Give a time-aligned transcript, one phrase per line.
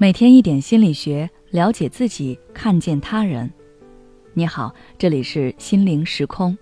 [0.00, 3.52] 每天一点心理学，了解自己，看见他人。
[4.32, 6.56] 你好，这里是心灵时空。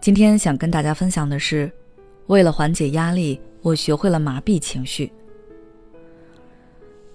[0.00, 1.72] 今天想跟大家分享的是，
[2.26, 5.10] 为了缓解压力，我学会了麻痹情绪。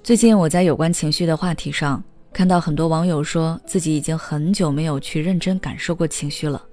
[0.01, 6.65] 最近我在有关情绪的话题上，看到很多网友说自己已经很久没有去认真感受过情绪了。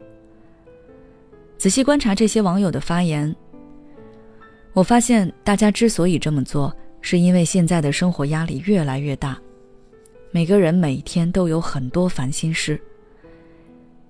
[1.58, 3.36] 仔细观察这些网友的发言，
[4.72, 6.74] 我发现大家之所以这么做。
[7.00, 9.38] 是因为现在的生活压力越来越大，
[10.30, 12.80] 每个人每天都有很多烦心事。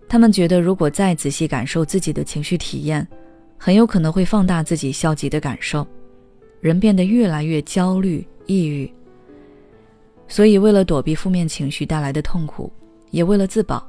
[0.08, 3.06] 他们觉得，如果再仔细感受自己的情绪体验，
[3.56, 5.86] 很有可能会放大自己消极的感受，
[6.60, 8.92] 人变得越来越焦虑、抑郁。
[10.26, 12.72] 所以，为了躲避负面情绪带来的痛苦，
[13.10, 13.84] 也为了自保，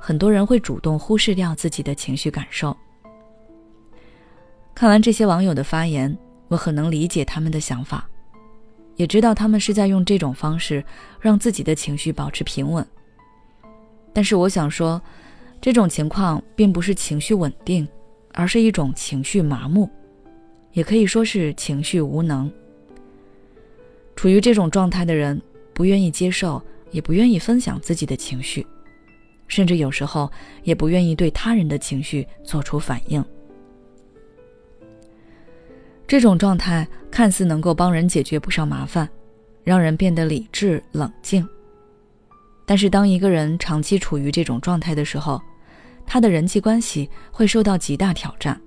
[0.00, 2.76] 很多人会主动忽视掉自己的情绪感受。
[4.74, 6.16] 看完这些网友的发言，
[6.48, 8.07] 我很能理解他们的想法。
[8.98, 10.84] 也知道他们是在用这种方式
[11.20, 12.86] 让自己的情绪保持平稳。
[14.12, 15.00] 但是我想说，
[15.60, 17.88] 这种情况并不是情绪稳定，
[18.34, 19.88] 而是一种情绪麻木，
[20.72, 22.52] 也可以说是情绪无能。
[24.16, 25.40] 处于这种状态的人，
[25.72, 26.60] 不愿意接受，
[26.90, 28.66] 也不愿意分享自己的情绪，
[29.46, 30.28] 甚至有时候
[30.64, 33.24] 也不愿意对他人的情绪做出反应。
[36.08, 39.06] 这种状态看似能够帮人解决不少麻烦，
[39.62, 41.46] 让人变得理智冷静。
[42.64, 45.38] 但是，当一个人长期处于这种状态的时候，
[46.06, 48.58] 他的人际关系会受到极大挑战。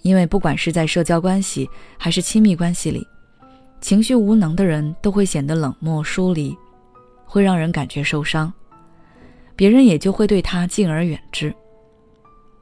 [0.00, 3.06] 因为不管是在社交关系还是亲密关系里，
[3.82, 6.56] 情绪无能的人都会显得冷漠疏离，
[7.26, 8.50] 会让人感觉受伤，
[9.54, 11.54] 别人也就会对他敬而远之。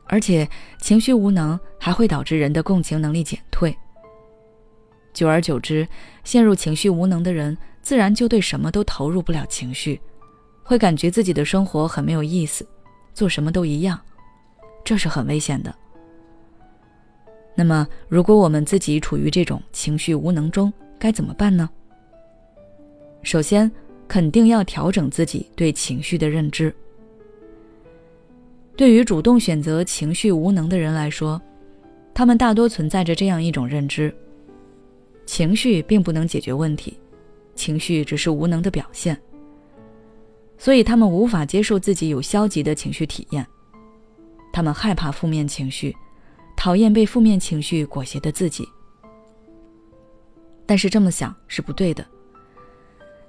[0.07, 0.49] 而且，
[0.81, 3.77] 情绪无能还会导致人的共情能力减退。
[5.13, 5.87] 久而久之，
[6.25, 10.01] 陷入情绪无能的人，自然就对什么都投入不了情绪，
[10.63, 12.67] 会感觉自己的生活很没有意思，
[13.13, 13.99] 做什么都一样，
[14.85, 15.75] 这是很危险的。
[17.55, 21.71] 那么，如果我们自己处于这种情绪无能中，该怎么办呢？
[23.23, 23.71] 首先，
[24.07, 26.75] 肯定要调整自己对情绪的认知。
[28.77, 31.41] 对于主动选择情绪无能的人来说，
[32.13, 34.15] 他们大多存在着这样一种认知：
[35.27, 36.99] 情绪并不能解决问题，
[37.55, 39.17] 情绪只是无能的表现。
[40.59, 43.47] 所以他们无法接受自己有消极的情绪体验，
[44.53, 45.95] 他们害怕负面情绪，
[46.57, 48.69] 讨厌被负面情绪裹挟的自己。
[50.67, 52.05] 但是这么想是不对的。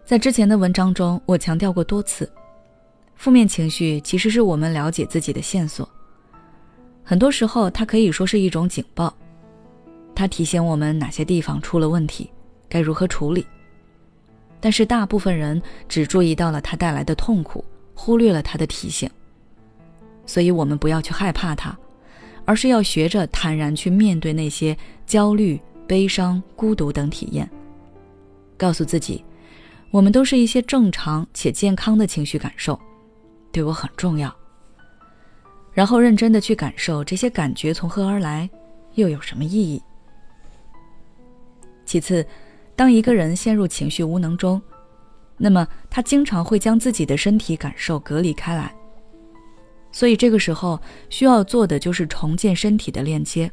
[0.06, 2.32] 在之前的文章中，我强调过多次。
[3.16, 5.88] 负面情绪其实是我们了解自己的线索，
[7.04, 9.14] 很多时候它可以说是一种警报，
[10.14, 12.30] 它提醒我们哪些地方出了问题，
[12.70, 13.46] 该如何处理。
[14.60, 19.10] 但是大部分人只注意到了它带来的痛苦，忽略了它的提醒。
[20.26, 21.78] 所以我们不要去害怕它，
[22.46, 24.76] 而是要学着坦然去面对那些
[25.06, 27.50] 焦虑、悲伤、孤独等体验，
[28.58, 29.24] 告诉自己，
[29.92, 32.80] 我们都是一些正常且健康的情绪感受。
[33.56, 34.36] 对我很重要。
[35.72, 38.50] 然后认真的去感受这些感觉从何而来，
[38.96, 39.82] 又有什么意义？
[41.86, 42.26] 其次，
[42.76, 44.62] 当一个人陷入情绪无能中，
[45.38, 48.76] 那么他经常会将自己的身体感受隔离开来。
[49.90, 50.78] 所以这个时候
[51.10, 53.50] 需要做的就是重建身体的链接。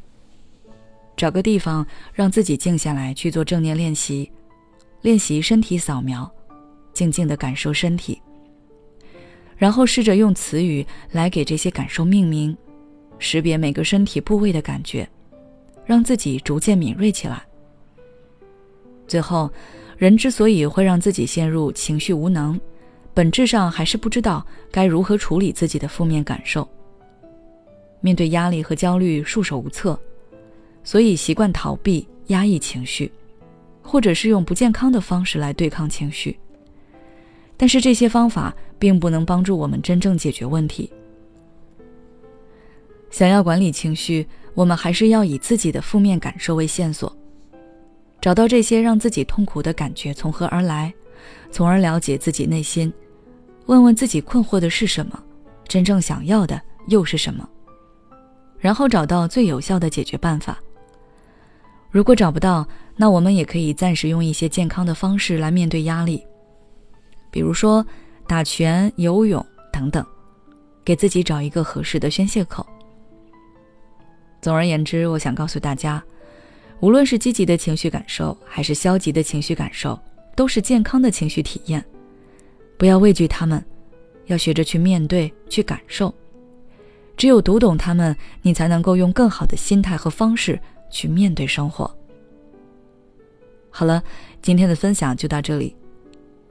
[1.15, 4.29] 找个地方让自己静下来去做正念练习，
[5.01, 6.29] 练习身体扫描，
[6.91, 8.21] 静静的感受身体。
[9.63, 12.53] 然后试着用词语来给这些感受命名，
[13.17, 15.07] 识别每个身体部位的感觉，
[15.85, 17.41] 让自己逐渐敏锐起来。
[19.07, 19.49] 最后，
[19.95, 22.59] 人之所以会让自己陷入情绪无能，
[23.13, 26.67] 本质上还是不知道该如何处理自己的负面感受。
[28.01, 29.97] 面对压力和焦虑束手无策，
[30.83, 33.09] 所以习惯逃避、压抑情绪，
[33.81, 36.37] 或者是用不健康的方式来对抗情绪。
[37.63, 40.91] 但是这些方法并不能帮助我们真正解决问题。
[43.09, 47.15] 想要管理情绪，我们还是要以自己的负面感受为线索，
[48.19, 50.93] 找到这些让自己痛苦的感觉从何而来，
[51.51, 52.91] 从而了解自己内心，
[53.67, 55.17] 问问自己困惑的是什么，
[55.65, 57.47] 真正想要的又是什么，
[58.59, 60.59] 然后找到最有效的解决办法。
[61.91, 62.67] 如果找不到，
[62.97, 66.21] 那我们也可以暂时用一些健康的方式来面对压力。
[67.33, 67.83] 比如说，
[68.27, 70.05] 打拳、游泳等等，
[70.85, 72.63] 给自己找一个合适的宣泄口。
[74.39, 76.01] 总而言之，我想告诉大家，
[76.79, 79.99] 无论是积极的情绪感受，还是消极的情绪感受，
[80.35, 81.83] 都是健康的情绪体验。
[82.77, 83.65] 不要畏惧他们，
[84.27, 86.13] 要学着去面对、去感受。
[87.17, 90.59] 只有读懂他们，你才能够用更好的心态和方式
[90.91, 91.91] 去面对生活。
[93.71, 94.03] 好了，
[94.39, 95.75] 今天的分享就到这里。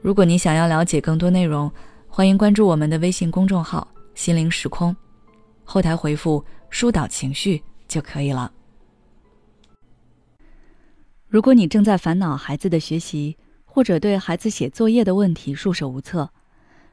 [0.03, 1.71] 如果你想要了解更多内容，
[2.09, 4.95] 欢迎关注我们的微信公众号“心灵时空”，
[5.63, 8.53] 后台回复“疏导情绪”就可以了。
[11.29, 16.29] 如果你正在烦恼孩子的学习，或者对孩子写作业的问题束手无策，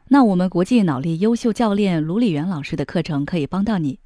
[0.09, 3.97] 那我们国际脑力优秀教练卢礼元老师的课程可以帮到你。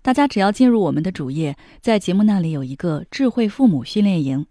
[0.00, 4.46] 大家只要进入我们的主页，在节目那里有一个智慧父母训练营，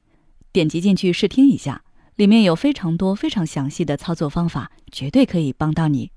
[0.52, 1.84] 点击进去试听一下，
[2.22, 6.12] 里面有非常多非常详细的操作方法，绝对可以帮到你。